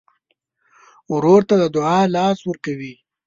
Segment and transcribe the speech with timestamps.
[1.13, 2.93] ورور ته د دعا سلام ورکوې.